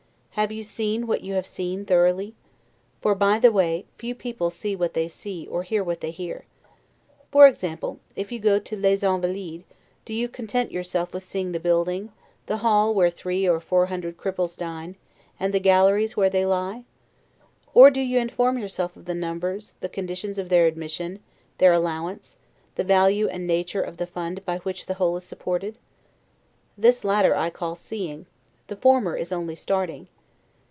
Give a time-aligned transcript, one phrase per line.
[0.35, 2.33] Have you seen what you have seen thoroughly?
[3.01, 6.45] For, by the way, few people see what they see, or hear what they hear.
[7.31, 9.65] For example, if you go to les Invalides,
[10.05, 12.13] do you content yourself with seeing the building,
[12.45, 14.95] the hall where three or four hundred cripples dine,
[15.37, 16.85] and the galleries where they lie?
[17.73, 21.19] or do you inform yourself of the numbers, the conditions of their admission,
[21.57, 22.37] their allowance,
[22.75, 25.77] the value and nature of the fund by which the whole is supported?
[26.77, 28.27] This latter I call seeing,
[28.67, 30.07] the former is only starting.